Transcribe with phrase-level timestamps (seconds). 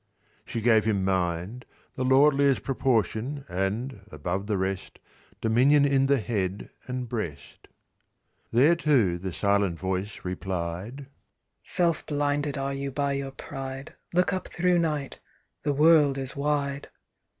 [0.45, 1.63] "She gave him mind,
[1.93, 4.97] the lordliest Proportion, and, above the rest,
[5.41, 7.67] Dominion in the head and breast."
[8.51, 11.05] Thereto the silent voice replied;
[11.61, 15.19] "Self blinded are you by your pride: Look up thro' night:
[15.61, 16.89] the world is wide.